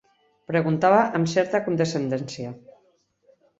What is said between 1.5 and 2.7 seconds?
condescendència